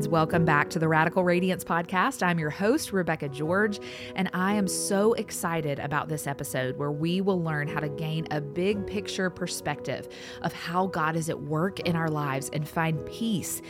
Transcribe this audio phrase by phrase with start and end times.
[0.00, 0.08] friends.
[0.08, 2.22] Welcome back to the Radical Radiance podcast.
[2.22, 3.80] I'm your host, Rebecca George,
[4.16, 8.26] and I am so excited about this episode where we will learn how to gain
[8.30, 10.08] a big picture perspective
[10.40, 13.60] of how God is at work in our lives and find peace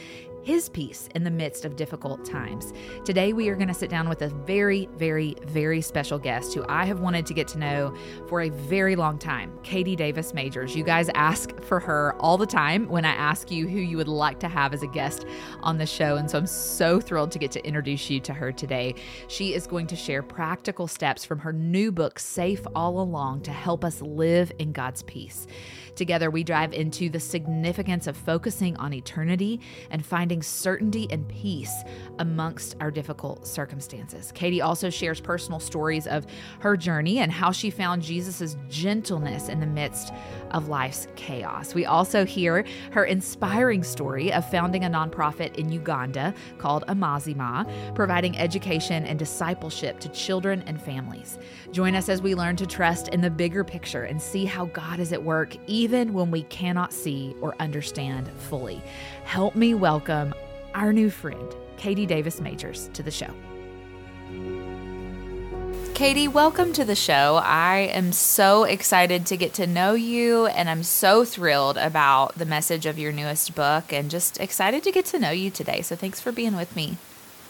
[0.42, 2.72] his peace in the midst of difficult times.
[3.04, 6.64] Today, we are going to sit down with a very, very, very special guest who
[6.68, 7.94] I have wanted to get to know
[8.28, 10.74] for a very long time, Katie Davis Majors.
[10.74, 14.08] You guys ask for her all the time when I ask you who you would
[14.08, 15.26] like to have as a guest
[15.62, 16.16] on the show.
[16.16, 18.94] And so I'm so thrilled to get to introduce you to her today.
[19.28, 23.52] She is going to share practical steps from her new book, Safe All Along, to
[23.52, 25.46] help us live in God's peace.
[25.94, 31.74] Together, we dive into the significance of focusing on eternity and finding certainty and peace
[32.18, 34.32] amongst our difficult circumstances.
[34.32, 36.26] Katie also shares personal stories of
[36.60, 40.12] her journey and how she found Jesus' gentleness in the midst
[40.50, 41.74] of life's chaos.
[41.74, 48.36] We also hear her inspiring story of founding a nonprofit in Uganda called Amazima, providing
[48.36, 51.38] education and discipleship to children and families.
[51.72, 55.00] Join us as we learn to trust in the bigger picture and see how God
[55.00, 58.82] is at work, even when we cannot see or understand fully.
[59.24, 60.34] Help me welcome
[60.74, 63.32] our new friend, Katie Davis Majors, to the show.
[65.94, 67.40] Katie, welcome to the show.
[67.42, 72.46] I am so excited to get to know you, and I'm so thrilled about the
[72.46, 75.82] message of your newest book and just excited to get to know you today.
[75.82, 76.98] So, thanks for being with me.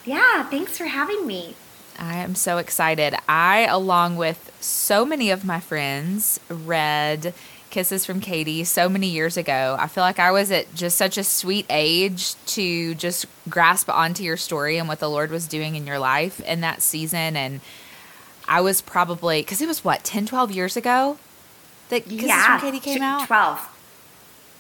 [0.05, 1.55] Yeah, thanks for having me.
[1.99, 3.15] I am so excited.
[3.29, 7.35] I, along with so many of my friends, read
[7.71, 9.77] Kisses from Katie so many years ago.
[9.79, 14.23] I feel like I was at just such a sweet age to just grasp onto
[14.23, 17.37] your story and what the Lord was doing in your life in that season.
[17.37, 17.61] And
[18.49, 21.19] I was probably, because it was what, 10, 12 years ago
[21.89, 23.27] that Kisses yeah, from Katie came out?
[23.27, 23.77] 12.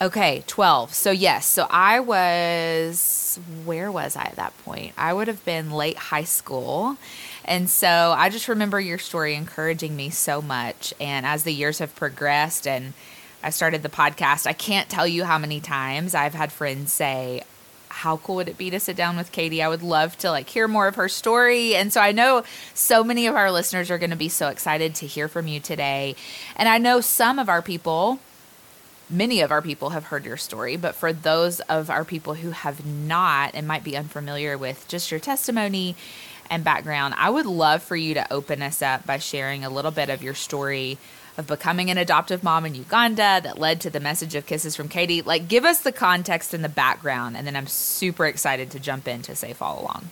[0.02, 0.94] Okay, 12.
[0.94, 1.46] So, yes.
[1.46, 4.94] So, I was, where was I at that point?
[4.96, 6.96] I would have been late high school.
[7.50, 10.94] And so, I just remember your story encouraging me so much.
[11.00, 12.92] And as the years have progressed and
[13.42, 17.42] I started the podcast, I can't tell you how many times I've had friends say,
[17.88, 19.64] how cool would it be to sit down with Katie?
[19.64, 21.74] I would love to like hear more of her story.
[21.74, 24.94] And so I know so many of our listeners are going to be so excited
[24.96, 26.14] to hear from you today.
[26.54, 28.20] And I know some of our people
[29.10, 32.50] many of our people have heard your story, but for those of our people who
[32.50, 35.96] have not and might be unfamiliar with just your testimony
[36.50, 39.90] and background, I would love for you to open us up by sharing a little
[39.90, 40.98] bit of your story
[41.38, 44.88] of becoming an adoptive mom in Uganda that led to the message of Kisses from
[44.88, 45.22] Katie.
[45.22, 49.08] Like, give us the context and the background, and then I'm super excited to jump
[49.08, 50.10] into Safe All Along.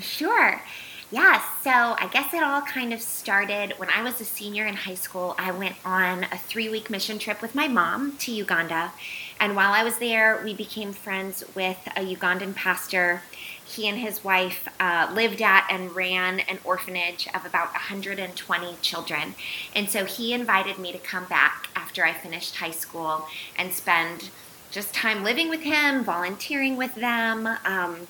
[0.00, 0.62] Sure.
[1.10, 4.74] Yeah, so I guess it all kind of started when I was a senior in
[4.74, 5.34] high school.
[5.38, 8.92] I went on a three week mission trip with my mom to Uganda.
[9.40, 13.22] And while I was there, we became friends with a Ugandan pastor.
[13.68, 19.34] He and his wife uh, lived at and ran an orphanage of about 120 children.
[19.74, 23.26] And so he invited me to come back after I finished high school
[23.56, 24.30] and spend
[24.70, 27.46] just time living with him, volunteering with them.
[27.64, 28.08] Um,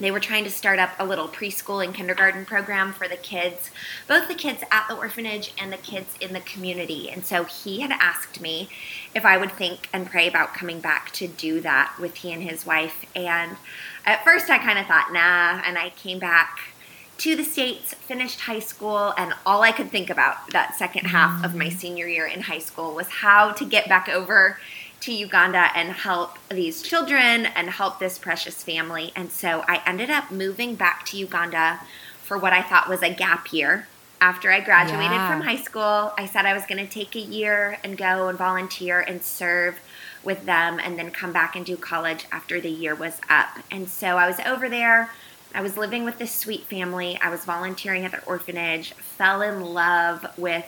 [0.00, 3.70] they were trying to start up a little preschool and kindergarten program for the kids,
[4.08, 7.10] both the kids at the orphanage and the kids in the community.
[7.10, 8.68] And so he had asked me
[9.14, 12.42] if I would think and pray about coming back to do that with he and
[12.42, 13.04] his wife.
[13.14, 13.56] And
[14.06, 16.58] at first I kind of thought, nah, and I came back
[17.18, 21.44] to the States, finished high school, and all I could think about that second half
[21.44, 21.72] of my mm.
[21.72, 24.58] senior year in high school was how to get back over
[25.00, 29.12] to Uganda and help these children and help this precious family.
[29.16, 31.80] And so I ended up moving back to Uganda
[32.22, 33.86] for what I thought was a gap year.
[34.20, 35.30] After I graduated yeah.
[35.30, 38.36] from high school, I said I was going to take a year and go and
[38.36, 39.80] volunteer and serve
[40.22, 43.48] with them and then come back and do college after the year was up.
[43.70, 45.10] And so I was over there.
[45.54, 47.18] I was living with this sweet family.
[47.22, 50.66] I was volunteering at the orphanage, fell in love with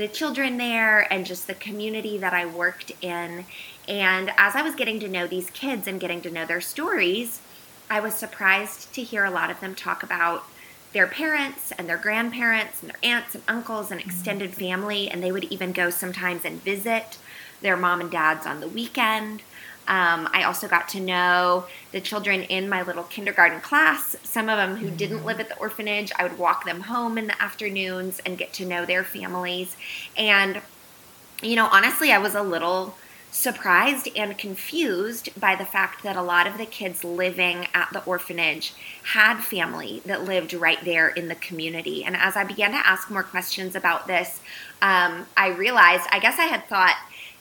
[0.00, 3.44] the children there and just the community that I worked in.
[3.86, 7.42] And as I was getting to know these kids and getting to know their stories,
[7.90, 10.44] I was surprised to hear a lot of them talk about
[10.94, 14.08] their parents and their grandparents and their aunts and uncles and mm-hmm.
[14.08, 15.10] extended family.
[15.10, 17.18] And they would even go sometimes and visit
[17.60, 19.42] their mom and dads on the weekend.
[19.88, 24.14] Um, I also got to know the children in my little kindergarten class.
[24.22, 24.96] Some of them who mm-hmm.
[24.96, 28.52] didn't live at the orphanage, I would walk them home in the afternoons and get
[28.54, 29.76] to know their families.
[30.16, 30.60] And,
[31.42, 32.94] you know, honestly, I was a little
[33.32, 38.02] surprised and confused by the fact that a lot of the kids living at the
[38.04, 38.74] orphanage
[39.04, 42.04] had family that lived right there in the community.
[42.04, 44.40] And as I began to ask more questions about this,
[44.82, 46.96] um, I realized I guess I had thought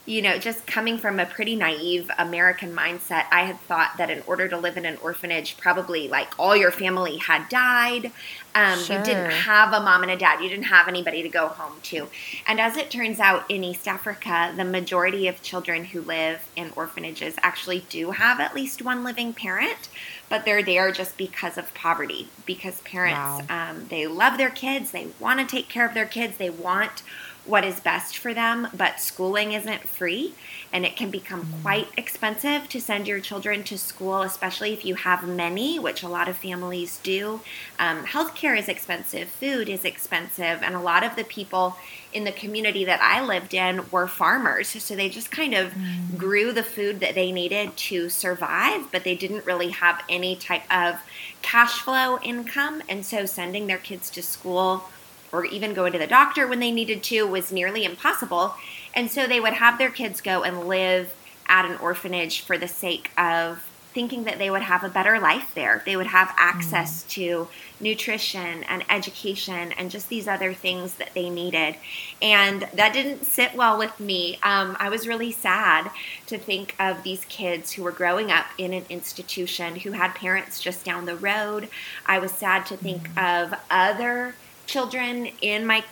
[0.10, 4.24] you know, just coming from a pretty naive American mindset, I had thought that in
[4.26, 8.12] order to live in an orphanage, probably like all your family had died.
[8.56, 8.98] Um, sure.
[8.98, 10.42] You didn't have a mom and a dad.
[10.42, 12.08] You didn't have anybody to go home to.
[12.48, 16.72] And as it turns out, in East Africa, the majority of children who live in
[16.76, 19.90] orphanages actually do have at least one living parent,
[20.28, 22.30] but they're there just because of poverty.
[22.48, 23.70] Because parents, wow.
[23.70, 27.04] um, they love their kids, they want to take care of their kids, they want
[27.50, 30.34] what is best for them, but schooling isn't free
[30.72, 31.62] and it can become mm.
[31.64, 36.08] quite expensive to send your children to school, especially if you have many, which a
[36.08, 37.42] lot of families do.
[37.80, 41.76] Um, healthcare is expensive, food is expensive, and a lot of the people
[42.14, 44.70] in the community that I lived in were farmers.
[44.84, 46.18] So they just kind of mm.
[46.18, 50.64] grew the food that they needed to survive, but they didn't really have any type
[50.72, 51.00] of
[51.42, 52.84] cash flow income.
[52.88, 54.90] And so sending their kids to school
[55.32, 58.56] or even going to the doctor when they needed to was nearly impossible.
[58.94, 61.14] And so they would have their kids go and live
[61.48, 65.52] at an orphanage for the sake of thinking that they would have a better life
[65.56, 65.82] there.
[65.86, 67.10] They would have access mm.
[67.10, 67.48] to
[67.80, 71.76] nutrition and education and just these other things that they needed.
[72.22, 74.38] And that didn't sit well with me.
[74.44, 75.90] Um, I was really sad
[76.28, 80.62] to think of these kids who were growing up in an institution who had parents
[80.62, 81.68] just down the road.
[82.06, 83.44] I was sad to think mm.
[83.44, 84.36] of other
[84.70, 85.84] children in my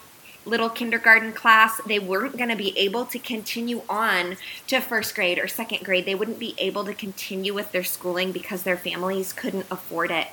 [0.45, 4.37] little kindergarten class, they weren't going to be able to continue on
[4.67, 6.05] to first grade or second grade.
[6.05, 10.27] They wouldn't be able to continue with their schooling because their families couldn't afford it.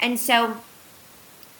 [0.00, 0.56] And so,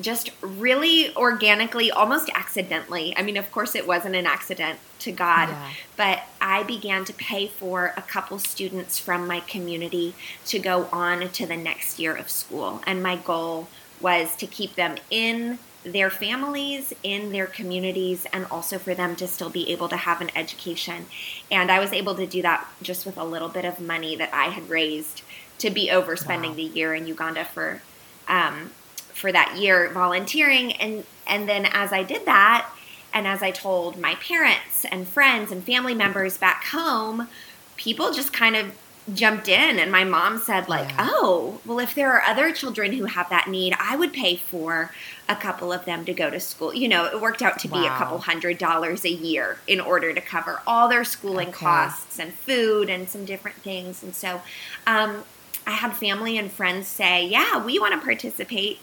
[0.00, 5.48] just really organically, almost accidentally, I mean, of course, it wasn't an accident to God,
[5.48, 5.70] yeah.
[5.96, 10.14] but I began to pay for a couple students from my community
[10.46, 12.80] to go on to the next year of school.
[12.86, 13.68] And my goal
[14.00, 19.26] was to keep them in their families, in their communities, and also for them to
[19.26, 21.06] still be able to have an education.
[21.50, 24.32] And I was able to do that just with a little bit of money that
[24.32, 25.22] I had raised
[25.58, 26.54] to be overspending wow.
[26.54, 27.82] the year in Uganda for
[28.28, 28.70] um,
[29.12, 30.72] for that year volunteering.
[30.74, 32.70] And and then as I did that,
[33.12, 37.28] and as I told my parents and friends and family members back home,
[37.76, 38.72] people just kind of
[39.14, 41.08] jumped in and my mom said like yeah.
[41.10, 44.92] oh well if there are other children who have that need i would pay for
[45.28, 47.80] a couple of them to go to school you know it worked out to wow.
[47.80, 51.58] be a couple hundred dollars a year in order to cover all their schooling okay.
[51.58, 54.42] costs and food and some different things and so
[54.86, 55.24] um,
[55.66, 58.78] i had family and friends say yeah we want to participate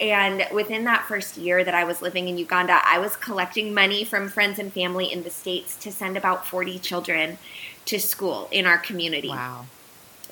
[0.00, 4.04] and within that first year that I was living in Uganda, I was collecting money
[4.04, 7.38] from friends and family in the States to send about 40 children
[7.88, 9.28] to school in our community.
[9.28, 9.64] Wow.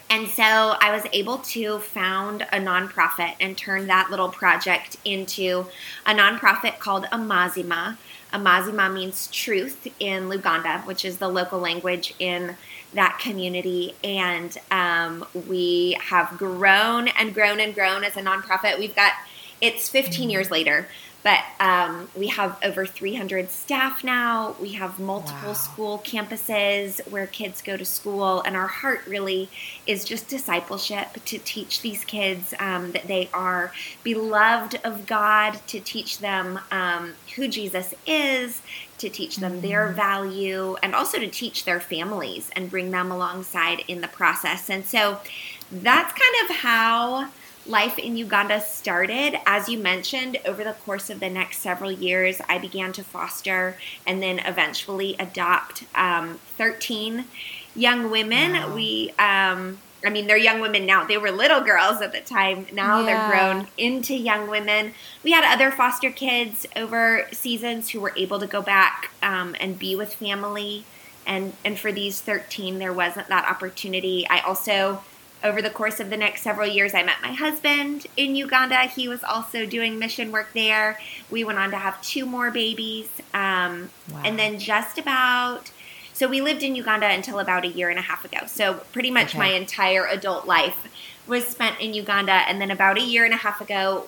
[0.09, 5.67] And so I was able to found a nonprofit and turn that little project into
[6.05, 7.97] a nonprofit called Amazima.
[8.33, 12.57] Amazima means truth in Luganda, which is the local language in
[12.95, 13.95] that community.
[14.05, 18.79] And um, we have grown and grown and grown as a nonprofit.
[18.79, 19.13] We've got,
[19.61, 20.31] it's 15 mm-hmm.
[20.31, 20.87] years later,
[21.27, 24.55] but um, we have over 300 staff now.
[24.61, 25.55] We have multiple wow.
[25.55, 29.49] school campuses where kids go to school, and our heart really
[29.89, 33.73] is just discipleship to teach these kids um, that they are
[34.05, 38.63] beloved of God, to teach them um, who Jesus is,
[38.99, 39.63] to teach them mm-hmm.
[39.63, 44.71] their value, and also to teach their families and bring them alongside in the process.
[44.71, 45.19] And so
[45.73, 47.31] that's kind of how
[47.69, 49.39] life in Uganda started.
[49.47, 53.77] As you mentioned, over the course of the next several years, I began to foster
[54.07, 57.25] and then eventually adopt um, 13
[57.75, 58.53] young women.
[58.53, 58.75] Wow.
[58.75, 61.05] We, um, I mean, they're young women now.
[61.05, 62.67] They were little girls at the time.
[62.73, 63.07] Now yeah.
[63.07, 64.93] they're grown into young women.
[65.23, 69.79] We had other foster kids over seasons who were able to go back um, and
[69.79, 70.85] be with family.
[71.27, 74.27] And, and for these 13, there wasn't that opportunity.
[74.29, 75.03] I also
[75.47, 78.83] over the course of the next several years, I met my husband in Uganda.
[78.83, 80.99] He was also doing mission work there.
[81.31, 83.09] We went on to have two more babies.
[83.33, 84.23] Um, wow.
[84.25, 85.71] And then just about,
[86.13, 88.41] so we lived in Uganda until about a year and a half ago.
[88.47, 89.39] So pretty much okay.
[89.39, 90.89] my entire adult life
[91.27, 92.33] was spent in Uganda.
[92.33, 94.07] And then about a year and a half ago,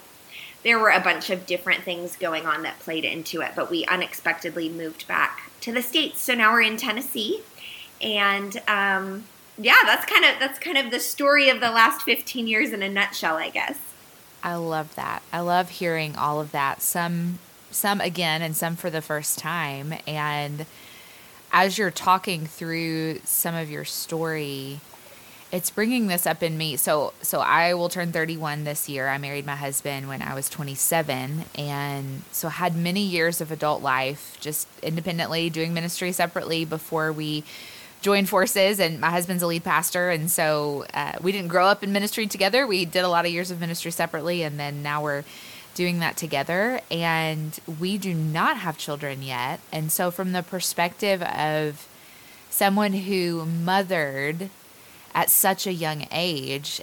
[0.64, 3.52] there were a bunch of different things going on that played into it.
[3.54, 6.20] But we unexpectedly moved back to the States.
[6.20, 7.42] So now we're in Tennessee.
[8.00, 9.24] And, um,
[9.58, 12.82] yeah, that's kind of that's kind of the story of the last 15 years in
[12.82, 13.78] a nutshell, I guess.
[14.42, 15.22] I love that.
[15.32, 16.80] I love hearing all of that.
[16.80, 17.38] Some
[17.70, 20.64] some again and some for the first time and
[21.52, 24.80] as you're talking through some of your story,
[25.50, 26.76] it's bringing this up in me.
[26.76, 29.08] So so I will turn 31 this year.
[29.08, 33.82] I married my husband when I was 27 and so had many years of adult
[33.82, 37.44] life just independently doing ministry separately before we
[38.00, 41.82] joined forces, and my husband's a lead pastor, and so uh, we didn't grow up
[41.82, 42.66] in ministry together.
[42.66, 45.24] We did a lot of years of ministry separately, and then now we're
[45.74, 46.80] doing that together.
[46.90, 51.88] And we do not have children yet, and so from the perspective of
[52.50, 54.50] someone who mothered
[55.14, 56.80] at such a young age,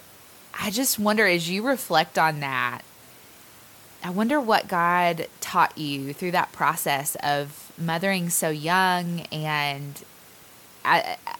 [0.59, 2.81] I just wonder as you reflect on that.
[4.03, 10.03] I wonder what God taught you through that process of mothering so young and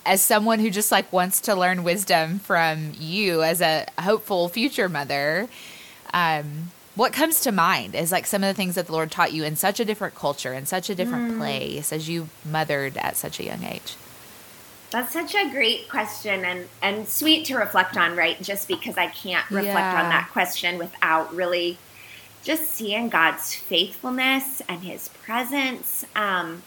[0.06, 4.90] as someone who just like wants to learn wisdom from you as a hopeful future
[4.90, 5.48] mother,
[6.14, 9.34] um, what comes to mind is like some of the things that the Lord taught
[9.34, 11.38] you in such a different culture, in such a different mm.
[11.38, 13.96] place as you mothered at such a young age?
[14.92, 18.42] That's such a great question and, and sweet to reflect on, right?
[18.42, 20.04] Just because I can't reflect yeah.
[20.04, 21.78] on that question without really
[22.44, 26.06] just seeing God's faithfulness and his presence.
[26.16, 26.64] Um,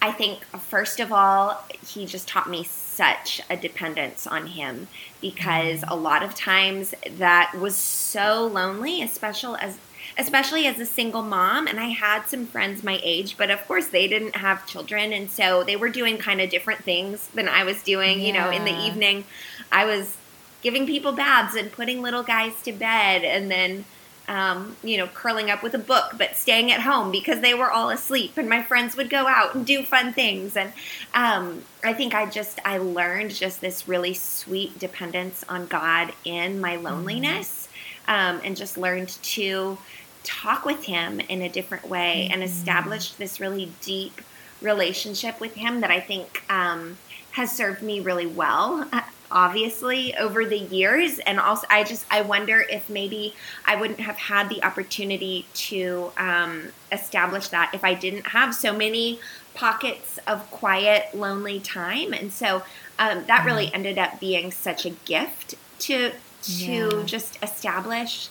[0.00, 4.88] I think, first of all, he just taught me such a dependence on him
[5.20, 5.90] because mm.
[5.90, 9.78] a lot of times that was so lonely, especially as
[10.16, 13.88] especially as a single mom and I had some friends my age, but of course
[13.88, 17.62] they didn't have children and so they were doing kind of different things than I
[17.62, 18.26] was doing, yeah.
[18.26, 19.24] you know, in the evening
[19.70, 20.16] I was
[20.60, 23.84] giving people baths and putting little guys to bed and then
[24.28, 27.70] um, you know, curling up with a book, but staying at home because they were
[27.70, 30.56] all asleep, and my friends would go out and do fun things.
[30.56, 30.72] And
[31.14, 36.60] um, I think I just I learned just this really sweet dependence on God in
[36.60, 36.84] my mm-hmm.
[36.84, 37.68] loneliness,
[38.06, 39.78] um, and just learned to
[40.24, 42.34] talk with Him in a different way, mm-hmm.
[42.34, 44.20] and established this really deep
[44.60, 46.98] relationship with Him that I think um,
[47.30, 48.86] has served me really well
[49.30, 53.34] obviously over the years and also i just i wonder if maybe
[53.66, 58.76] i wouldn't have had the opportunity to um, establish that if i didn't have so
[58.76, 59.18] many
[59.54, 62.62] pockets of quiet lonely time and so
[62.98, 63.76] um, that really mm-hmm.
[63.76, 67.02] ended up being such a gift to to yeah.
[67.04, 68.28] just establish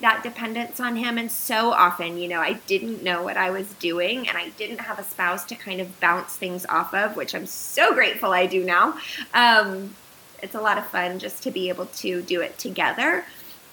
[0.00, 3.68] that dependence on him and so often you know i didn't know what i was
[3.74, 7.34] doing and i didn't have a spouse to kind of bounce things off of which
[7.34, 8.98] i'm so grateful i do now
[9.34, 9.94] um,
[10.42, 13.24] it's a lot of fun just to be able to do it together.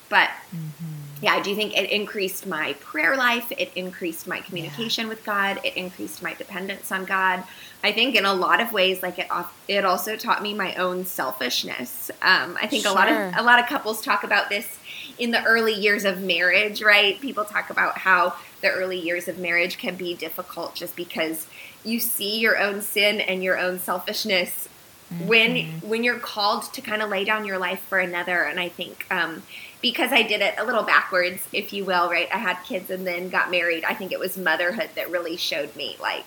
[0.10, 1.22] But mm-hmm.
[1.22, 3.52] yeah, I do think it increased my prayer life.
[3.58, 5.10] It increased my communication yeah.
[5.10, 5.60] with God.
[5.64, 7.44] It increased my dependence on God.
[7.84, 9.28] I think in a lot of ways, like it,
[9.68, 12.10] it also taught me my own selfishness.
[12.22, 12.92] Um, I think sure.
[12.92, 14.80] a lot of a lot of couples talk about this
[15.20, 17.20] in the early years of marriage, right?
[17.20, 21.48] People talk about how the early years of marriage can be difficult just because
[21.84, 24.68] you see your own sin and your own selfishness
[25.12, 25.28] mm-hmm.
[25.28, 28.70] when when you're called to kind of lay down your life for another and i
[28.70, 29.44] think um,
[29.82, 33.06] because i did it a little backwards if you will right i had kids and
[33.06, 36.26] then got married i think it was motherhood that really showed me like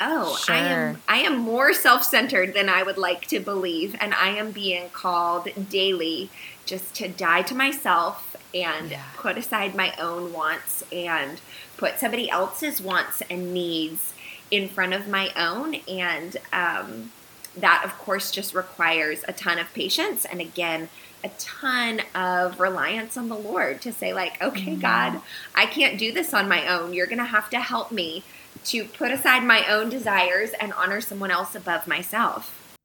[0.00, 0.54] oh sure.
[0.54, 4.50] i am i am more self-centered than i would like to believe and i am
[4.50, 6.28] being called daily
[6.66, 9.02] just to die to myself and yeah.
[9.16, 11.40] put aside my own wants and
[11.76, 14.12] put somebody else's wants and needs
[14.50, 17.10] in front of my own and um,
[17.56, 20.88] that of course just requires a ton of patience and again
[21.24, 24.80] a ton of reliance on the lord to say like okay mm-hmm.
[24.80, 25.20] god
[25.54, 28.22] i can't do this on my own you're going to have to help me
[28.64, 32.76] to put aside my own desires and honor someone else above myself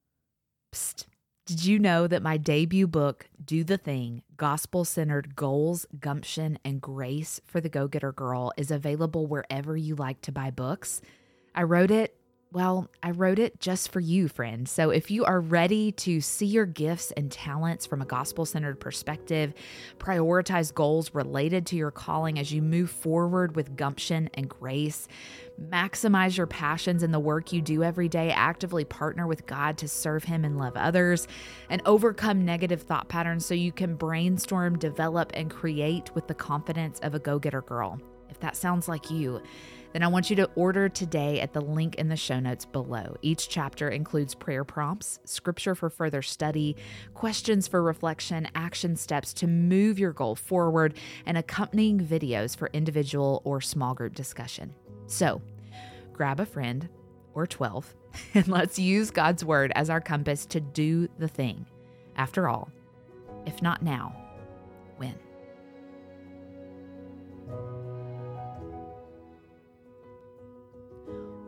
[0.74, 1.06] Psst.
[1.48, 6.80] Did you know that my debut book, Do the Thing Gospel Centered Goals, Gumption, and
[6.80, 11.02] Grace for the Go Getter Girl, is available wherever you like to buy books?
[11.54, 12.16] I wrote it
[12.54, 14.68] well, I wrote it just for you, friend.
[14.68, 18.78] So if you are ready to see your gifts and talents from a gospel centered
[18.78, 19.54] perspective,
[20.00, 25.08] prioritize goals related to your calling as you move forward with gumption and grace,
[25.62, 29.88] maximize your passions in the work you do every day, actively partner with God to
[29.88, 31.30] serve Him and love others,
[31.70, 37.00] and overcome negative thought patterns so you can brainstorm, develop, and create with the confidence
[37.00, 37.98] of a go getter girl.
[38.30, 39.42] If that sounds like you,
[39.94, 43.16] then I want you to order today at the link in the show notes below.
[43.22, 46.78] Each chapter includes prayer prompts, scripture for further study,
[47.14, 53.42] questions for reflection, action steps to move your goal forward, and accompanying videos for individual
[53.44, 54.74] or small group discussion.
[55.08, 55.42] So,
[56.14, 56.88] grab a friend
[57.34, 57.94] or 12
[58.34, 61.66] and let's use God's word as our compass to do the thing.
[62.16, 62.72] After all,
[63.46, 64.16] if not now,
[64.98, 65.16] when?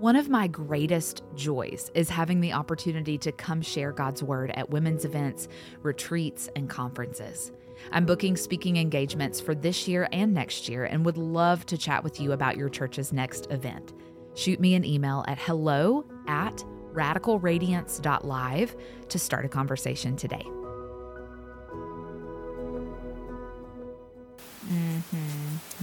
[0.04, 4.70] One of my greatest joys is having the opportunity to come share God's word at
[4.70, 5.48] women's events,
[5.82, 7.54] retreats, and conferences.
[7.94, 12.04] I'm booking speaking engagements for this year and next year and would love to chat
[12.04, 13.94] with you about your church's next event.
[14.36, 18.76] Shoot me an email at hello at radicalradiance.live
[19.08, 20.46] to start a conversation today.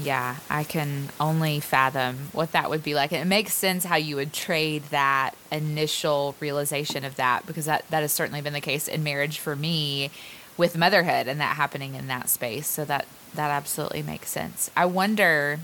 [0.03, 3.13] Yeah, I can only fathom what that would be like.
[3.13, 7.89] And it makes sense how you would trade that initial realization of that because that,
[7.91, 10.11] that has certainly been the case in marriage for me
[10.57, 12.67] with motherhood and that happening in that space.
[12.67, 14.71] So that that absolutely makes sense.
[14.77, 15.61] I wonder,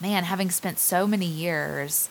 [0.00, 2.08] man, having spent so many years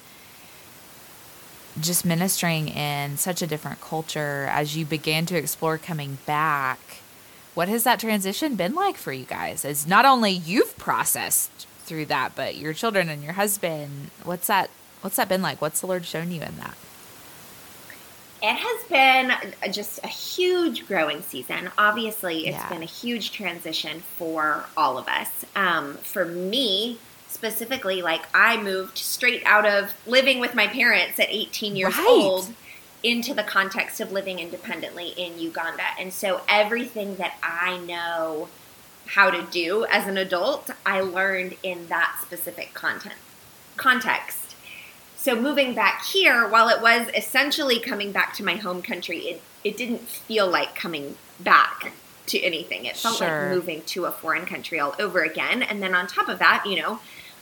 [1.79, 6.79] just ministering in such a different culture as you began to explore coming back
[7.57, 9.65] what has that transition been like for you guys?
[9.65, 14.11] As not only you've processed through that, but your children and your husband.
[14.23, 14.69] What's that?
[15.01, 15.59] What's that been like?
[15.59, 16.77] What's the Lord shown you in that?
[18.43, 21.71] It has been just a huge growing season.
[21.79, 22.69] Obviously, it's yeah.
[22.69, 25.43] been a huge transition for all of us.
[25.55, 31.29] Um, for me, specifically, like I moved straight out of living with my parents at
[31.31, 32.05] 18 years right.
[32.07, 32.53] old
[33.03, 35.83] into the context of living independently in Uganda.
[35.99, 38.49] And so everything that I know
[39.07, 43.15] how to do as an adult, I learned in that specific content
[43.77, 44.55] context.
[45.15, 49.41] So moving back here, while it was essentially coming back to my home country, it,
[49.63, 51.93] it didn't feel like coming back
[52.27, 52.85] to anything.
[52.85, 53.27] It felt sure.
[53.27, 55.63] like moving to a foreign country all over again.
[55.63, 56.99] And then on top of that, you know,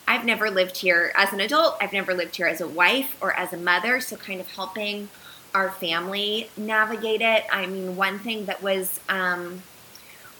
[0.07, 1.77] I've never lived here as an adult.
[1.81, 3.99] I've never lived here as a wife or as a mother.
[3.99, 5.09] So kind of helping
[5.55, 7.45] our family navigate it.
[7.49, 9.63] I mean, one thing that was um,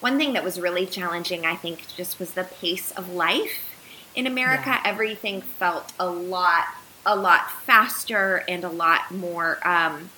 [0.00, 3.74] one thing that was really challenging, I think, just was the pace of life
[4.14, 4.68] in America.
[4.68, 4.82] Yeah.
[4.84, 6.66] Everything felt a lot,
[7.06, 10.10] a lot faster and a lot more um,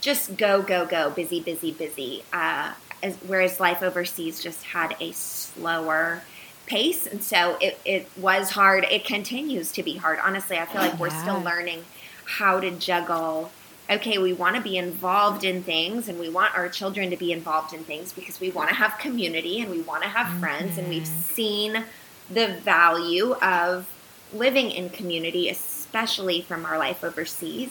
[0.00, 2.24] just go, go, go, busy, busy, busy.
[2.32, 2.72] Uh,
[3.02, 6.22] as, whereas life overseas just had a slower
[6.64, 8.86] pace, and so it, it was hard.
[8.90, 10.18] It continues to be hard.
[10.24, 11.84] Honestly, I feel like we're still learning
[12.24, 13.52] how to juggle
[13.88, 17.32] okay, we want to be involved in things and we want our children to be
[17.32, 20.40] involved in things because we want to have community and we want to have mm-hmm.
[20.40, 21.20] friends and we've mm-hmm.
[21.20, 21.84] seen
[22.30, 23.88] the value of
[24.32, 27.70] living in community, especially from our life overseas.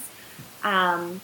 [0.64, 1.20] Um,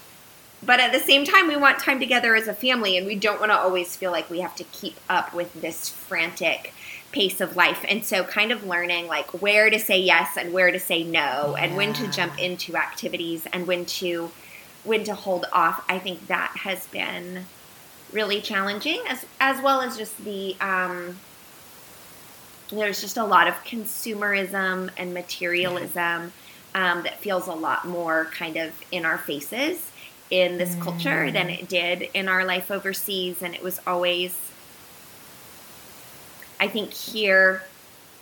[0.63, 3.39] but at the same time, we want time together as a family, and we don't
[3.39, 6.73] want to always feel like we have to keep up with this frantic
[7.11, 7.83] pace of life.
[7.89, 11.55] And so, kind of learning like where to say yes and where to say no,
[11.55, 11.63] yeah.
[11.63, 14.29] and when to jump into activities and when to
[14.83, 15.83] when to hold off.
[15.87, 17.45] I think that has been
[18.11, 21.17] really challenging, as as well as just the um,
[22.69, 26.31] there's just a lot of consumerism and materialism
[26.73, 29.91] um, that feels a lot more kind of in our faces
[30.29, 30.81] in this mm.
[30.81, 34.37] culture than it did in our life overseas, and it was always.
[36.59, 37.63] I think here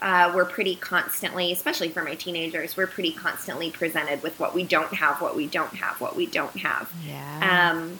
[0.01, 4.63] uh, we're pretty constantly, especially for my teenagers, we're pretty constantly presented with what we
[4.63, 6.91] don't have, what we don't have, what we don't have.
[7.05, 7.71] Yeah.
[7.71, 7.99] Um,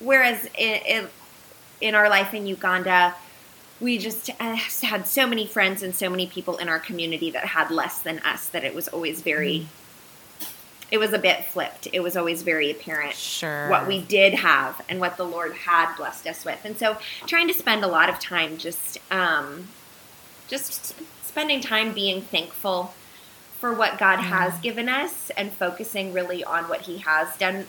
[0.00, 1.08] whereas in,
[1.80, 3.14] in, our life in Uganda,
[3.80, 7.44] we just uh, had so many friends and so many people in our community that
[7.44, 9.60] had less than us that it was always very.
[9.60, 9.66] Mm.
[10.90, 11.88] It was a bit flipped.
[11.92, 13.68] It was always very apparent sure.
[13.68, 16.60] what we did have and what the Lord had blessed us with.
[16.64, 19.66] And so, trying to spend a lot of time just um,
[20.48, 22.94] just spending time being thankful
[23.58, 24.28] for what God mm-hmm.
[24.28, 27.66] has given us and focusing really on what He has done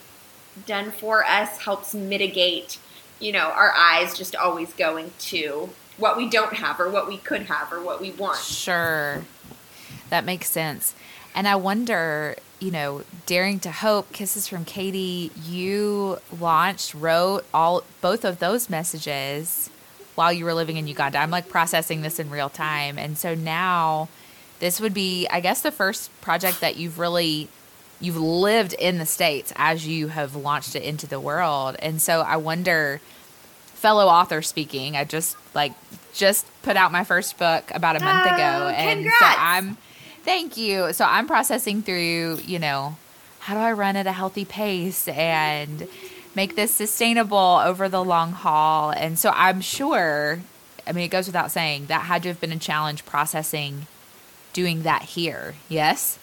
[0.65, 2.77] done for us helps mitigate,
[3.19, 7.17] you know, our eyes just always going to what we don't have or what we
[7.17, 8.37] could have or what we want.
[8.39, 9.25] Sure.
[10.09, 10.93] That makes sense.
[11.33, 17.83] And I wonder, you know, Daring to Hope, Kisses from Katie, you launched, wrote all
[18.01, 19.69] both of those messages
[20.15, 21.19] while you were living in Uganda.
[21.19, 22.97] I'm like processing this in real time.
[22.97, 24.09] And so now
[24.59, 27.49] this would be, I guess, the first project that you've really
[28.01, 31.75] you've lived in the states as you have launched it into the world.
[31.79, 32.99] And so I wonder
[33.67, 35.73] fellow author speaking, I just like
[36.13, 39.19] just put out my first book about a month oh, ago and congrats.
[39.19, 39.77] so I'm
[40.23, 40.91] thank you.
[40.93, 42.97] So I'm processing through, you know,
[43.39, 45.87] how do I run at a healthy pace and
[46.35, 48.91] make this sustainable over the long haul.
[48.91, 50.39] And so I'm sure,
[50.85, 53.87] I mean, it goes without saying that had to have been a challenge processing
[54.53, 55.55] doing that here.
[55.69, 56.19] Yes?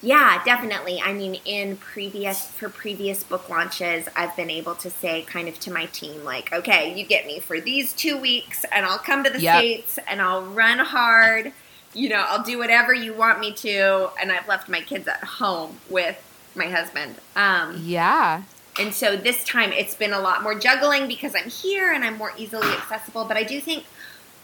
[0.00, 1.00] Yeah, definitely.
[1.00, 5.58] I mean, in previous for previous book launches, I've been able to say kind of
[5.60, 9.24] to my team like, "Okay, you get me for these 2 weeks and I'll come
[9.24, 9.58] to the yep.
[9.58, 11.52] states and I'll run hard.
[11.94, 15.24] You know, I'll do whatever you want me to." And I've left my kids at
[15.24, 16.16] home with
[16.54, 17.16] my husband.
[17.34, 18.42] Um, yeah.
[18.78, 22.16] And so this time it's been a lot more juggling because I'm here and I'm
[22.16, 23.24] more easily accessible.
[23.24, 23.84] But I do think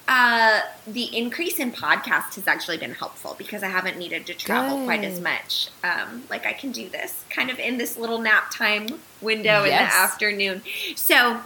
[0.06, 4.76] Uh, the increase in podcast has actually been helpful because I haven't needed to travel
[4.76, 4.84] Good.
[4.84, 5.70] quite as much.
[5.82, 9.70] Um, like I can do this kind of in this little nap time window yes.
[9.70, 10.62] in the afternoon.
[10.94, 11.40] So,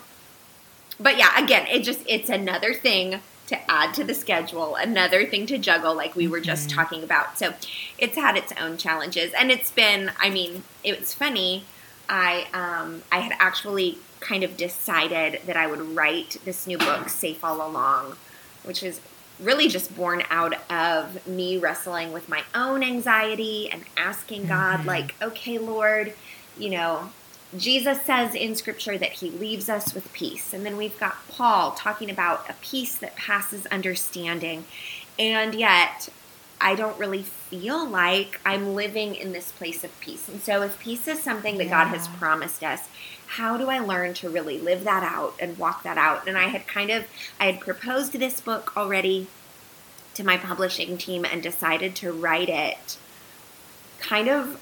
[0.99, 5.47] but yeah, again, it just it's another thing to add to the schedule, another thing
[5.47, 6.81] to juggle, like we were just mm-hmm.
[6.81, 7.39] talking about.
[7.39, 7.55] So,
[7.97, 10.11] it's had its own challenges, and it's been.
[10.19, 11.63] I mean, it's funny.
[12.09, 17.09] I um, I had actually kind of decided that I would write this new book,
[17.09, 18.17] Safe All Along
[18.69, 19.01] which is
[19.41, 24.89] really just born out of me wrestling with my own anxiety and asking God, mm-hmm.
[24.89, 26.13] like, okay, Lord,
[26.59, 27.11] you know,
[27.57, 30.53] Jesus says in scripture that he leaves us with peace.
[30.53, 34.65] And then we've got Paul talking about a peace that passes understanding.
[35.19, 36.11] And yet,
[36.61, 40.29] I don't really feel like I'm living in this place of peace.
[40.29, 41.85] And so, if peace is something that yeah.
[41.85, 42.89] God has promised us,
[43.27, 46.27] how do I learn to really live that out and walk that out?
[46.27, 47.07] And I had kind of
[47.39, 49.27] I had proposed this book already
[50.15, 52.99] to my publishing team and decided to write it
[54.01, 54.61] kind of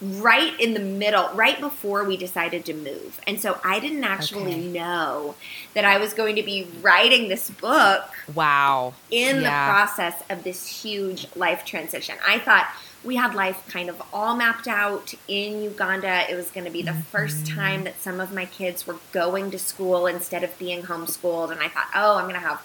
[0.00, 3.20] right in the middle, right before we decided to move.
[3.26, 4.68] And so I didn't actually okay.
[4.68, 5.34] know
[5.74, 8.04] that I was going to be writing this book.
[8.34, 8.94] Wow.
[9.10, 9.66] In yeah.
[9.66, 12.16] the process of this huge life transition.
[12.26, 12.66] I thought
[13.04, 16.30] we had life kind of all mapped out in Uganda.
[16.30, 17.00] It was going to be the mm-hmm.
[17.00, 21.50] first time that some of my kids were going to school instead of being homeschooled.
[21.50, 22.62] And I thought, oh, I'm going to have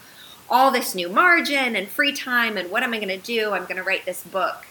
[0.49, 2.57] all this new margin and free time.
[2.57, 3.51] And what am I going to do?
[3.51, 4.65] I'm going to write this book.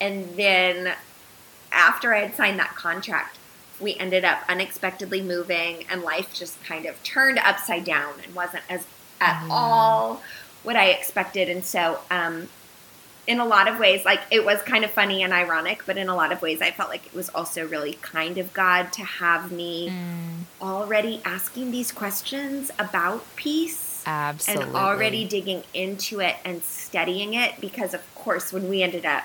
[0.00, 0.94] And then
[1.74, 3.38] after I had signed that contract,
[3.80, 8.64] we ended up unexpectedly moving, and life just kind of turned upside down and wasn't
[8.70, 8.86] as
[9.20, 9.50] at mm-hmm.
[9.50, 10.22] all
[10.62, 11.48] what I expected.
[11.48, 12.48] And so, um,
[13.26, 16.08] in a lot of ways, like it was kind of funny and ironic, but in
[16.08, 19.04] a lot of ways, I felt like it was also really kind of God to
[19.04, 20.62] have me mm.
[20.62, 24.02] already asking these questions about peace.
[24.06, 24.66] Absolutely.
[24.66, 29.24] And already digging into it and studying it because, of course, when we ended up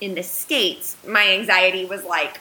[0.00, 2.40] in the States, my anxiety was like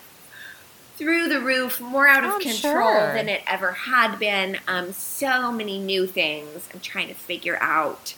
[0.95, 3.13] through the roof, more out of oh, control sure.
[3.13, 4.57] than it ever had been.
[4.67, 6.69] Um, so many new things.
[6.73, 8.15] I'm trying to figure out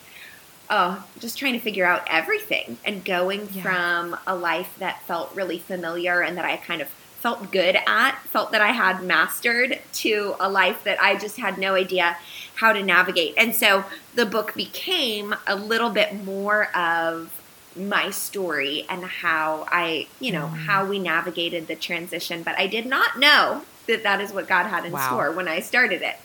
[0.70, 3.62] oh, just trying to figure out everything and going yeah.
[3.62, 8.20] from a life that felt really familiar and that I kind of felt good at,
[8.26, 12.18] felt that I had mastered, to a life that I just had no idea
[12.56, 13.34] how to navigate.
[13.38, 17.32] And so the book became a little bit more of
[17.76, 20.58] my story and how I, you know, mm.
[20.66, 22.44] how we navigated the transition.
[22.44, 25.08] But I did not know that that is what God had in wow.
[25.08, 26.16] store when I started it.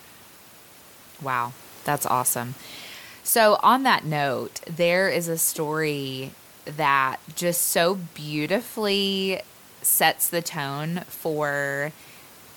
[1.23, 1.53] Wow,
[1.85, 2.55] that's awesome.
[3.23, 6.33] So, on that note, there is a story
[6.65, 9.41] that just so beautifully
[9.83, 11.93] sets the tone for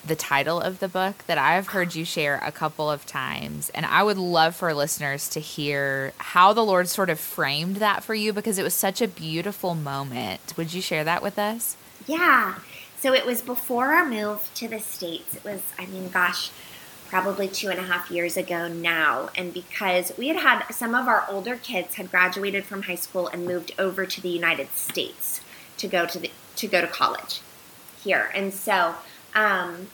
[0.06, 3.70] the title of the book that I've heard you share a couple of times.
[3.70, 8.04] And I would love for listeners to hear how the Lord sort of framed that
[8.04, 10.54] for you because it was such a beautiful moment.
[10.58, 11.78] Would you share that with us?
[12.06, 12.60] Yeah.
[13.00, 15.36] So it was before our move to the States.
[15.36, 16.52] It was, I mean, gosh,
[17.08, 19.30] probably two and a half years ago now.
[19.36, 23.28] And because we had had some of our older kids had graduated from high school
[23.28, 25.40] and moved over to the United States
[25.78, 27.42] to go to the to go to college
[28.04, 28.32] here.
[28.34, 28.96] And so
[29.36, 29.88] um,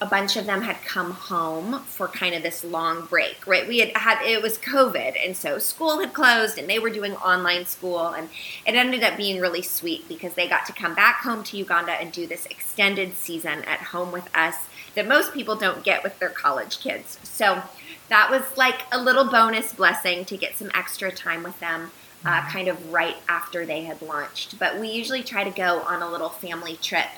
[0.00, 3.66] a bunch of them had come home for kind of this long break, right?
[3.66, 7.14] We had had it was COVID, and so school had closed, and they were doing
[7.16, 8.28] online school, and
[8.66, 11.92] it ended up being really sweet because they got to come back home to Uganda
[11.92, 14.56] and do this extended season at home with us
[14.94, 17.18] that most people don't get with their college kids.
[17.22, 17.62] So
[18.08, 21.92] that was like a little bonus blessing to get some extra time with them.
[22.24, 22.50] Uh, mm-hmm.
[22.50, 24.56] kind of right after they had launched.
[24.56, 27.08] But we usually try to go on a little family trip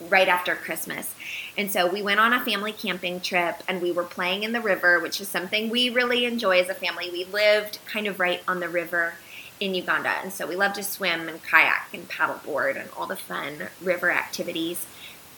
[0.00, 1.14] right after Christmas.
[1.56, 4.60] And so we went on a family camping trip and we were playing in the
[4.60, 7.10] river, which is something we really enjoy as a family.
[7.10, 9.14] We lived kind of right on the river
[9.58, 10.10] in Uganda.
[10.22, 14.10] And so we love to swim and kayak and paddleboard and all the fun river
[14.10, 14.86] activities.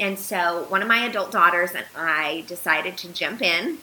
[0.00, 3.78] And so one of my adult daughters and I decided to jump in.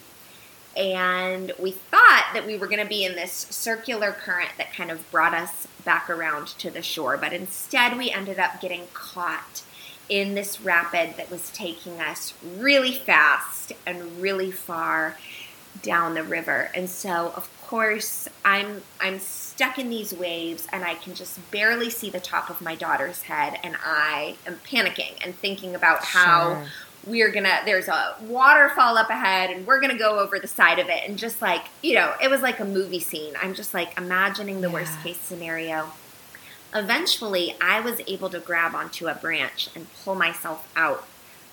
[0.76, 4.90] And we thought that we were going to be in this circular current that kind
[4.90, 7.16] of brought us back around to the shore.
[7.16, 9.62] But instead, we ended up getting caught
[10.08, 15.16] in this rapid that was taking us really fast and really far
[15.82, 16.70] down the river.
[16.74, 21.90] And so, of course, I'm I'm stuck in these waves and I can just barely
[21.90, 26.54] see the top of my daughter's head and I am panicking and thinking about how
[26.54, 26.66] sure.
[27.06, 30.88] we're gonna there's a waterfall up ahead and we're gonna go over the side of
[30.88, 33.96] it and just like you know it was like a movie scene i'm just like
[33.96, 34.74] imagining the yeah.
[34.74, 35.90] worst case scenario
[36.74, 41.06] eventually i was able to grab onto a branch and pull myself out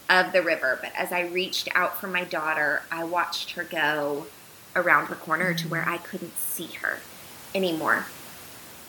[0.10, 4.26] of the river but as i reached out for my daughter i watched her go
[4.76, 6.99] around the corner to where I couldn't see her
[7.54, 8.06] anymore.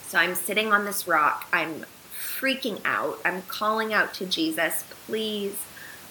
[0.07, 1.49] So I'm sitting on this rock.
[1.53, 3.19] I'm freaking out.
[3.25, 5.57] I'm calling out to Jesus, please,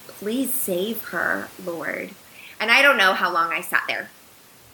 [0.08, 2.12] please save her, Lord.
[2.60, 4.10] And I don't know how long I sat there.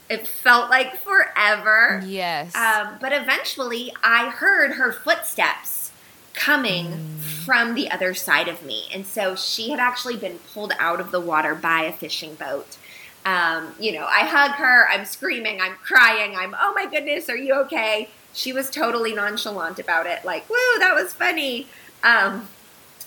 [0.09, 2.01] It felt like forever.
[2.05, 2.55] Yes.
[2.55, 5.91] Um, but eventually I heard her footsteps
[6.33, 7.19] coming mm.
[7.19, 8.85] from the other side of me.
[8.93, 12.77] And so she had actually been pulled out of the water by a fishing boat.
[13.25, 17.37] Um, you know, I hug her, I'm screaming, I'm crying, I'm, oh my goodness, are
[17.37, 18.09] you okay?
[18.33, 21.67] She was totally nonchalant about it, like, woo, that was funny.
[22.01, 22.47] Um,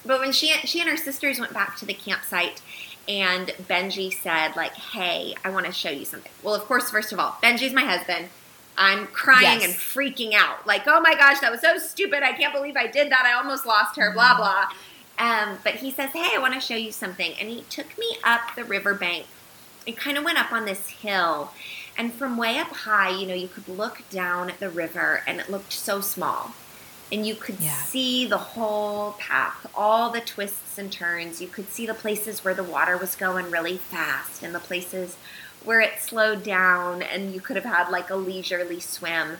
[0.05, 2.61] but when she she and her sisters went back to the campsite,
[3.09, 6.31] and Benji said, like, hey, I want to show you something.
[6.43, 8.29] Well, of course, first of all, Benji's my husband.
[8.77, 9.65] I'm crying yes.
[9.65, 10.67] and freaking out.
[10.67, 12.23] Like, oh my gosh, that was so stupid.
[12.23, 13.25] I can't believe I did that.
[13.27, 14.69] I almost lost her, blah, blah.
[15.19, 17.33] Um, but he says, hey, I want to show you something.
[17.39, 19.27] And he took me up the riverbank.
[19.85, 21.53] It kind of went up on this hill.
[21.99, 25.39] And from way up high, you know, you could look down at the river and
[25.39, 26.53] it looked so small
[27.13, 27.77] and you could yeah.
[27.83, 31.43] see the whole path, all the twists and turns.
[31.43, 35.19] You could see the places where the water was going really fast and the places
[35.63, 39.37] where it slowed down, and you could have had like a leisurely swim.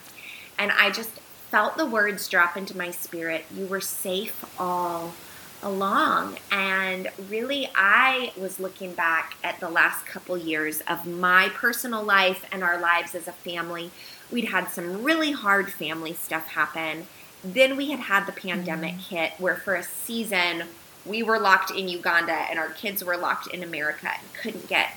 [0.59, 1.19] And I just
[1.51, 3.47] felt the words drop into my spirit.
[3.53, 5.15] You were safe all
[5.63, 6.39] along.
[6.51, 12.45] And really, I was looking back at the last couple years of my personal life
[12.53, 13.91] and our lives as a family.
[14.31, 17.07] We'd had some really hard family stuff happen
[17.45, 19.17] then we had had the pandemic mm-hmm.
[19.17, 20.65] hit where for a season
[21.05, 24.97] we were locked in Uganda and our kids were locked in America and couldn't get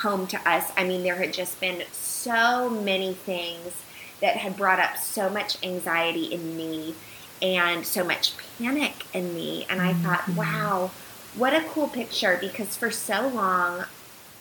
[0.00, 0.72] home to us.
[0.76, 3.72] I mean, there had just been so many things
[4.20, 6.94] that had brought up so much anxiety in me
[7.40, 9.66] and so much panic in me.
[9.68, 10.02] And I mm-hmm.
[10.02, 10.90] thought, wow,
[11.36, 13.84] what a cool picture because for so long,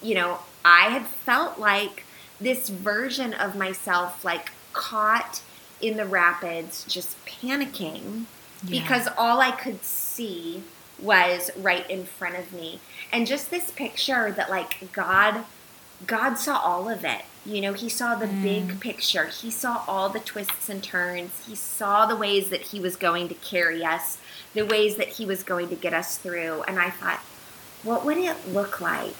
[0.01, 2.05] you know, I had felt like
[2.39, 5.41] this version of myself, like caught
[5.83, 8.25] in the rapids just panicking
[8.63, 8.81] yeah.
[8.81, 10.63] because all I could see
[10.99, 12.79] was right in front of me.
[13.11, 15.45] And just this picture that like God
[16.07, 17.21] God saw all of it.
[17.45, 18.41] You know, he saw the mm.
[18.41, 19.25] big picture.
[19.27, 21.45] He saw all the twists and turns.
[21.45, 24.17] He saw the ways that he was going to carry us,
[24.53, 26.63] the ways that he was going to get us through.
[26.63, 27.19] And I thought,
[27.83, 29.15] what would it look like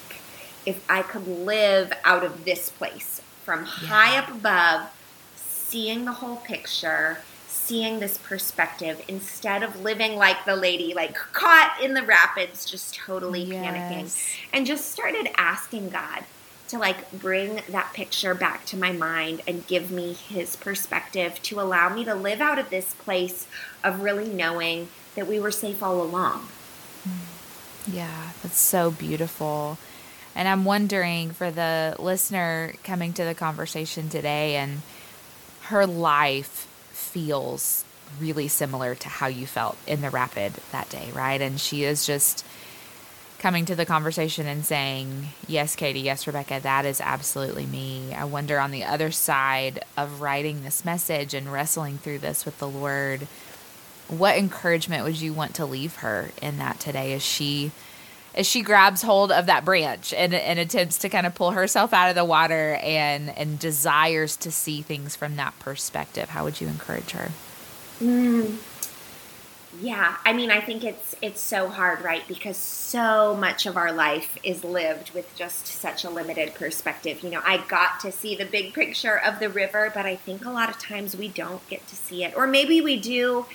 [0.65, 3.65] if I could live out of this place from yeah.
[3.65, 4.89] high up above
[5.73, 11.75] seeing the whole picture, seeing this perspective instead of living like the lady, like caught
[11.81, 13.65] in the rapids, just totally yes.
[13.65, 14.37] panicking.
[14.53, 16.25] And just started asking God
[16.67, 21.59] to like bring that picture back to my mind and give me his perspective to
[21.59, 23.47] allow me to live out of this place
[23.83, 26.49] of really knowing that we were safe all along.
[27.03, 27.93] Mm.
[27.95, 29.79] Yeah, that's so beautiful.
[30.35, 34.83] And I'm wondering for the listener coming to the conversation today and
[35.65, 37.85] her life feels
[38.19, 41.41] really similar to how you felt in the rapid that day, right?
[41.41, 42.45] And she is just
[43.39, 48.13] coming to the conversation and saying, Yes, Katie, yes, Rebecca, that is absolutely me.
[48.13, 52.57] I wonder on the other side of writing this message and wrestling through this with
[52.59, 53.27] the Lord,
[54.07, 57.71] what encouragement would you want to leave her in that today as she
[58.35, 61.93] as she grabs hold of that branch and, and attempts to kind of pull herself
[61.93, 66.29] out of the water and and desires to see things from that perspective.
[66.29, 67.31] How would you encourage her?
[67.99, 68.57] Mm.
[69.79, 72.27] yeah i mean i think it's it's so hard right?
[72.27, 77.21] Because so much of our life is lived with just such a limited perspective.
[77.23, 80.45] You know i got to see the big picture of the river but i think
[80.45, 82.35] a lot of times we don't get to see it.
[82.35, 83.45] Or maybe we do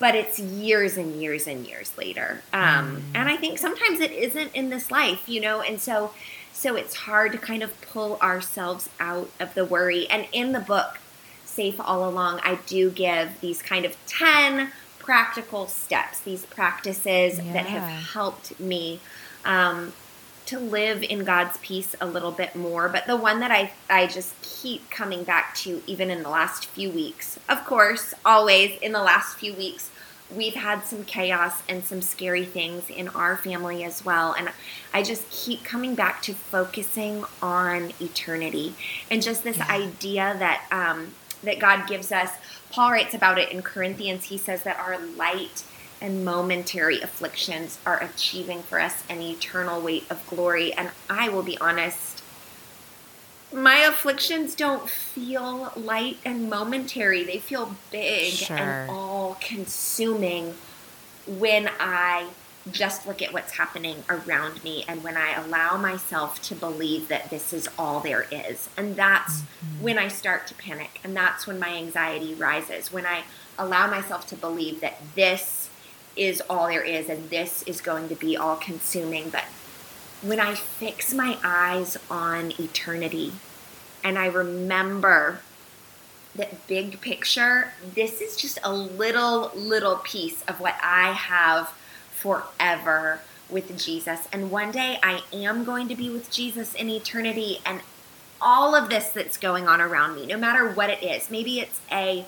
[0.00, 2.42] but it's years and years and years later.
[2.52, 3.02] Um, mm.
[3.14, 6.12] And I think sometimes it isn't in this life, you know, and so
[6.52, 10.08] so it's hard to kind of pull ourselves out of the worry.
[10.10, 10.98] And in the book,
[11.44, 17.52] Safe All Along, I do give these kind of 10 practical steps, these practices yeah.
[17.54, 19.00] that have helped me
[19.44, 19.92] um,
[20.50, 22.88] to live in God's peace a little bit more.
[22.88, 26.66] But the one that I, I just keep coming back to, even in the last
[26.66, 29.90] few weeks, of course, always in the last few weeks,
[30.34, 34.32] we've had some chaos and some scary things in our family as well.
[34.32, 34.50] And
[34.92, 38.74] I just keep coming back to focusing on eternity
[39.08, 39.70] and just this yeah.
[39.70, 41.12] idea that, um,
[41.44, 42.30] that God gives us.
[42.70, 44.24] Paul writes about it in Corinthians.
[44.24, 45.64] He says that our light
[46.00, 50.72] and momentary afflictions are achieving for us an eternal weight of glory.
[50.72, 52.22] And I will be honest,
[53.52, 57.24] my afflictions don't feel light and momentary.
[57.24, 58.56] They feel big sure.
[58.56, 60.54] and all consuming
[61.26, 62.28] when I
[62.70, 67.30] just look at what's happening around me and when I allow myself to believe that
[67.30, 68.68] this is all there is.
[68.76, 69.82] And that's mm-hmm.
[69.82, 72.92] when I start to panic and that's when my anxiety rises.
[72.92, 73.24] When I
[73.58, 75.59] allow myself to believe that this
[76.20, 79.30] is all there is and this is going to be all consuming.
[79.30, 79.44] But
[80.20, 83.32] when I fix my eyes on eternity
[84.04, 85.40] and I remember
[86.34, 91.68] that big picture, this is just a little, little piece of what I have
[92.12, 94.28] forever with Jesus.
[94.30, 97.60] And one day I am going to be with Jesus in eternity.
[97.64, 97.80] And
[98.42, 101.80] all of this that's going on around me, no matter what it is, maybe it's
[101.90, 102.26] a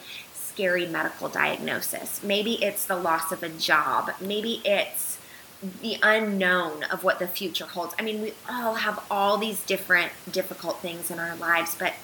[0.52, 5.18] scary medical diagnosis, maybe it's the loss of a job, maybe it's
[5.80, 7.94] the unknown of what the future holds.
[7.98, 11.94] I mean, we all have all these different difficult things in our lives, but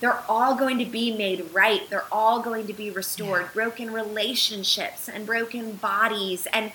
[0.00, 1.88] they're all going to be made right.
[1.88, 3.42] They're all going to be restored.
[3.42, 3.48] Yeah.
[3.54, 6.72] Broken relationships and broken bodies and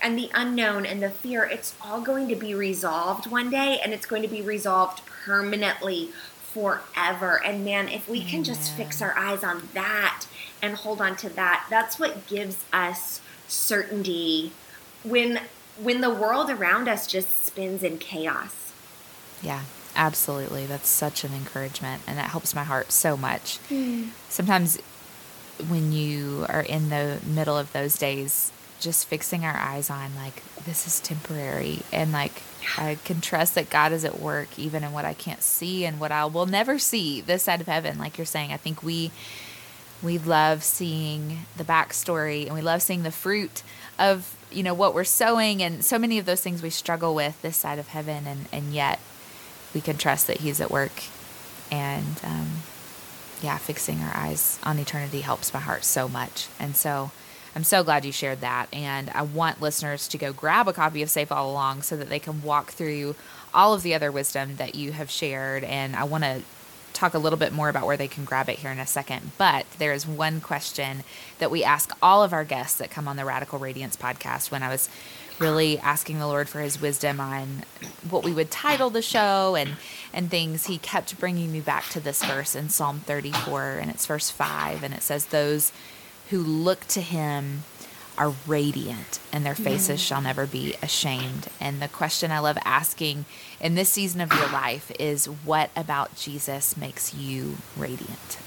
[0.00, 3.92] and the unknown and the fear, it's all going to be resolved one day and
[3.92, 6.10] it's going to be resolved permanently
[6.52, 7.42] forever.
[7.44, 10.26] And man, if we can just fix our eyes on that
[10.62, 14.52] and hold on to that, that's what gives us certainty
[15.02, 15.40] when
[15.80, 18.72] when the world around us just spins in chaos.
[19.42, 19.62] Yeah,
[19.94, 20.66] absolutely.
[20.66, 23.58] That's such an encouragement and it helps my heart so much.
[23.70, 24.08] Mm.
[24.28, 24.80] Sometimes
[25.68, 30.42] when you are in the middle of those days, just fixing our eyes on like
[30.64, 32.42] this is temporary and like
[32.76, 35.98] I can trust that God is at work even in what I can't see and
[35.98, 39.10] what I will never see this side of heaven like you're saying I think we
[40.02, 43.62] we love seeing the backstory and we love seeing the fruit
[43.98, 47.40] of you know what we're sowing and so many of those things we struggle with
[47.42, 49.00] this side of heaven and and yet
[49.74, 51.02] we can trust that he's at work
[51.70, 52.48] and um,
[53.42, 57.10] yeah fixing our eyes on eternity helps my heart so much and so
[57.58, 58.68] I'm so glad you shared that.
[58.72, 62.08] And I want listeners to go grab a copy of Safe All Along so that
[62.08, 63.16] they can walk through
[63.52, 65.64] all of the other wisdom that you have shared.
[65.64, 66.42] And I want to
[66.98, 69.32] talk a little bit more about where they can grab it here in a second.
[69.38, 71.04] But there is one question
[71.38, 74.62] that we ask all of our guests that come on the Radical Radiance podcast when
[74.62, 74.88] I was
[75.38, 77.62] really asking the Lord for his wisdom on
[78.10, 79.76] what we would title the show and
[80.12, 84.04] and things he kept bringing me back to this verse in Psalm 34 and it's
[84.04, 85.70] verse 5 and it says those
[86.30, 87.62] who look to him
[88.18, 91.48] are radiant and their faces shall never be ashamed.
[91.60, 93.24] And the question I love asking
[93.60, 98.38] in this season of your life is what about Jesus makes you radiant?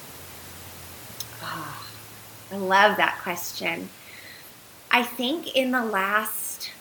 [1.42, 1.88] Oh,
[2.52, 3.90] I love that question.
[4.92, 6.72] I think in the last,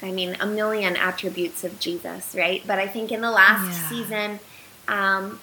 [0.00, 2.62] I mean, a million attributes of Jesus, right?
[2.64, 3.88] But I think in the last yeah.
[3.88, 4.40] season,
[4.86, 5.40] um,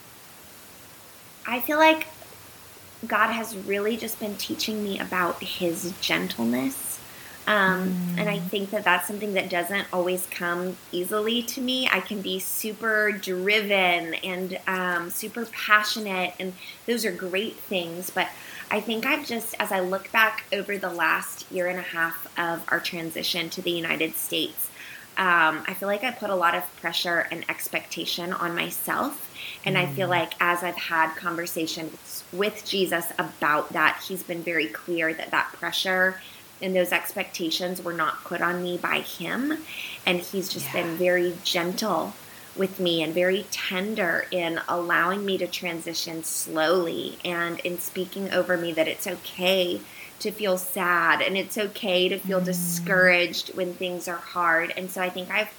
[1.45, 2.07] I feel like
[3.07, 6.99] God has really just been teaching me about His gentleness.
[7.45, 8.19] Um, mm.
[8.19, 11.89] And I think that that's something that doesn't always come easily to me.
[11.91, 16.53] I can be super driven and um, super passionate, and
[16.85, 18.09] those are great things.
[18.09, 18.29] But
[18.71, 22.27] I think I've just, as I look back over the last year and a half
[22.39, 24.69] of our transition to the United States,
[25.17, 29.29] um, I feel like I put a lot of pressure and expectation on myself.
[29.65, 29.77] And.
[29.83, 30.11] I feel mm.
[30.11, 35.51] like as I've had conversations with Jesus about that, he's been very clear that that
[35.53, 36.19] pressure
[36.61, 39.57] and those expectations were not put on me by him.
[40.05, 40.83] And he's just yeah.
[40.83, 42.13] been very gentle
[42.55, 48.55] with me and very tender in allowing me to transition slowly and in speaking over
[48.57, 49.81] me that it's okay
[50.19, 52.45] to feel sad and it's okay to feel mm.
[52.45, 54.71] discouraged when things are hard.
[54.77, 55.53] And so I think I've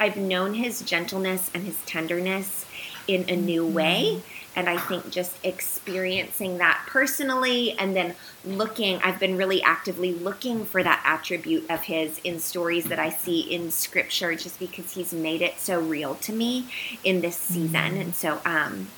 [0.00, 2.66] I've known his gentleness and his tenderness
[3.06, 3.74] in a new mm-hmm.
[3.74, 4.22] way.
[4.54, 10.66] And I think just experiencing that personally and then looking, I've been really actively looking
[10.66, 15.14] for that attribute of his in stories that I see in scripture just because he's
[15.14, 16.66] made it so real to me
[17.02, 17.72] in this season.
[17.72, 18.00] Mm-hmm.
[18.00, 18.88] And so, um,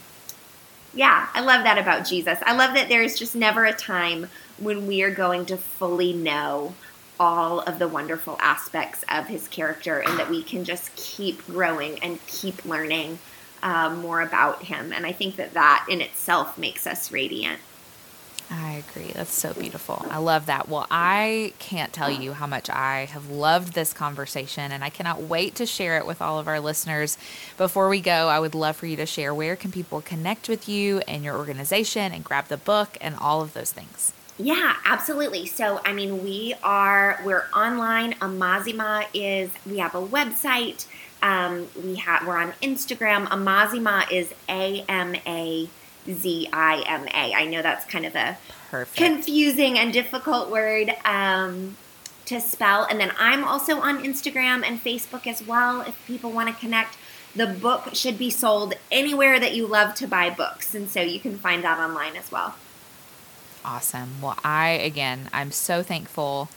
[0.93, 2.39] yeah, I love that about Jesus.
[2.45, 6.75] I love that there's just never a time when we are going to fully know
[7.19, 11.99] all of the wonderful aspects of his character and that we can just keep growing
[12.01, 13.19] and keep learning
[13.65, 14.93] uh, more about him.
[14.93, 17.59] And I think that that in itself makes us radiant.
[18.51, 19.11] I agree.
[19.13, 20.05] That's so beautiful.
[20.11, 20.69] I love that.
[20.69, 25.23] Well, I can't tell you how much I have loved this conversation, and I cannot
[25.23, 27.17] wait to share it with all of our listeners.
[27.57, 30.69] Before we go, I would love for you to share where can people connect with
[30.69, 34.13] you and your organization and grab the book and all of those things.
[34.39, 35.47] Yeah, absolutely.
[35.47, 38.13] So, I mean, we are we're online.
[38.15, 40.87] Amazima is we have a website.
[41.25, 43.27] Um, we have we're on Instagram.
[43.29, 45.69] Amazima is A M A
[46.09, 47.35] Z I M A.
[47.35, 48.39] I know that's kind of a
[48.71, 48.97] Perfect.
[48.97, 50.95] confusing and difficult word.
[51.05, 51.77] Um,
[52.27, 52.85] to spell.
[52.85, 56.97] And then I'm also on Instagram and Facebook as well if people want to connect.
[57.37, 60.75] The book should be sold anywhere that you love to buy books.
[60.75, 62.55] And so you can find that online as well.
[63.65, 64.21] Awesome.
[64.23, 66.49] Well, I, again, I'm so thankful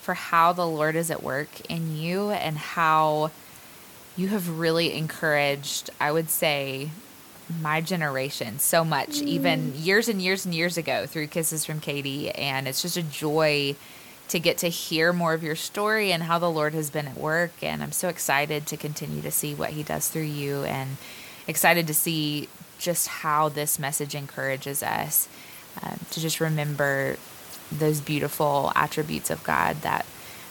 [0.00, 3.30] for how the Lord is at work in you and how
[4.16, 6.90] you have really encouraged, I would say,
[7.60, 9.26] my generation so much, mm.
[9.26, 12.30] even years and years and years ago through Kisses from Katie.
[12.30, 13.76] And it's just a joy
[14.28, 17.16] to get to hear more of your story and how the Lord has been at
[17.16, 17.52] work.
[17.62, 20.96] And I'm so excited to continue to see what He does through you and
[21.46, 22.48] excited to see
[22.78, 25.28] just how this message encourages us
[25.82, 27.16] um, to just remember
[27.70, 30.06] those beautiful attributes of God that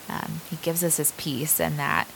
[0.07, 2.07] um, He gives us His peace and that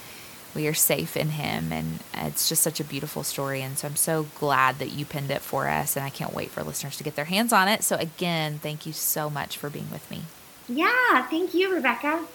[0.59, 3.95] we are safe in him and it's just such a beautiful story and so i'm
[3.95, 7.03] so glad that you pinned it for us and i can't wait for listeners to
[7.03, 7.81] get their hands on it.
[7.81, 10.23] So again thank you so much for being with me.
[10.67, 12.25] Yeah thank you rebecca.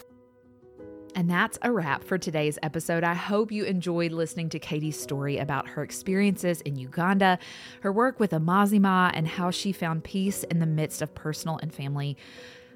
[1.14, 3.04] And that's a wrap for today's episode.
[3.04, 7.38] I hope you enjoyed listening to Katie's story about her experiences in Uganda,
[7.82, 11.72] her work with Amazima, and how she found peace in the midst of personal and
[11.72, 12.16] family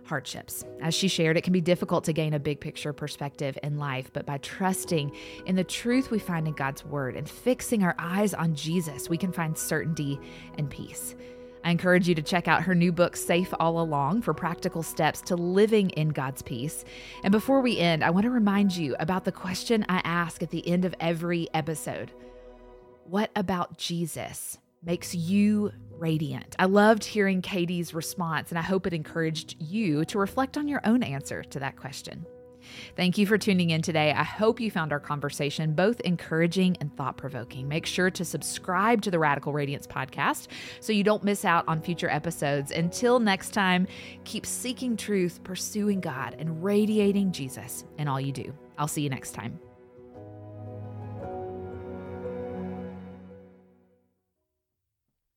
[0.09, 0.65] hardships.
[0.81, 4.11] As she shared, it can be difficult to gain a big picture perspective in life,
[4.13, 5.15] but by trusting
[5.47, 9.19] in the truth we find in God's word and fixing our eyes on Jesus, we
[9.19, 10.19] can find certainty
[10.57, 11.15] and peace.
[11.65, 15.21] I encourage you to check out her new book, Safe All Along, for practical steps
[15.23, 16.85] to living in God's peace.
[17.25, 20.51] And before we end, I want to remind you about the question I ask at
[20.51, 22.13] the end of every episode
[23.05, 26.55] What about Jesus makes you radiant.
[26.59, 30.81] I loved hearing Katie's response, and I hope it encouraged you to reflect on your
[30.85, 32.27] own answer to that question.
[32.97, 34.13] Thank you for tuning in today.
[34.13, 37.69] I hope you found our conversation both encouraging and thought provoking.
[37.69, 40.49] Make sure to subscribe to the Radical Radiance podcast
[40.81, 42.71] so you don't miss out on future episodes.
[42.71, 43.87] Until next time,
[44.25, 48.53] keep seeking truth, pursuing God, and radiating Jesus in all you do.
[48.77, 49.59] I'll see you next time.